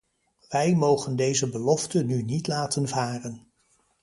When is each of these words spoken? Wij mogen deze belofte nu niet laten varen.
Wij 0.49 0.75
mogen 0.75 1.15
deze 1.15 1.49
belofte 1.49 2.03
nu 2.03 2.23
niet 2.23 2.47
laten 2.47 2.87
varen. 2.87 3.51